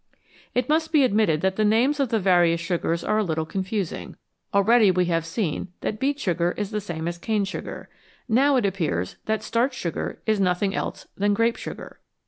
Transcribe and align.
It 0.55 0.67
must 0.67 0.91
be 0.91 1.03
admitted 1.03 1.41
that 1.41 1.57
the 1.57 1.63
names 1.63 1.99
of 1.99 2.09
the 2.09 2.17
various 2.19 2.59
sugars 2.59 3.03
are 3.03 3.19
a 3.19 3.23
little 3.23 3.45
confusing; 3.45 4.15
already 4.51 4.89
we 4.89 5.05
have 5.05 5.27
seen 5.27 5.67
that 5.81 5.99
beet 5.99 6.19
sugar 6.19 6.55
is 6.57 6.71
the 6.71 6.81
same 6.81 7.07
as 7.07 7.19
cane 7.19 7.45
sugar, 7.45 7.87
now 8.27 8.55
it 8.55 8.65
appears 8.65 9.17
that 9.25 9.43
starch 9.43 9.75
sugar 9.75 10.19
is 10.25 10.39
nothing 10.39 10.73
else 10.73 11.05
than 11.15 11.35
grape 11.35 11.55
sugar. 11.55 11.99